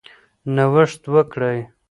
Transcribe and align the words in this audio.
نوښت 0.55 1.01
وکړئ. 1.13 1.59